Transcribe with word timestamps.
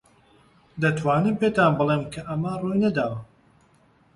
دەتوانم 0.81 1.35
پێتان 1.41 1.71
بڵێم 1.79 2.03
کە 2.13 2.21
ئەمە 2.27 2.53
ڕووی 2.61 2.81
نەداوە. 2.85 3.19